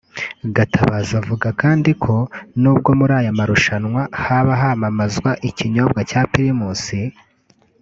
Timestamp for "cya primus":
6.09-6.83